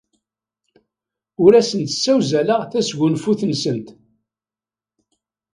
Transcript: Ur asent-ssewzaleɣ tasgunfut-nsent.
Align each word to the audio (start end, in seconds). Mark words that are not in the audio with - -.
Ur 1.43 1.51
asent-ssewzaleɣ 1.59 2.61
tasgunfut-nsent. 2.71 3.87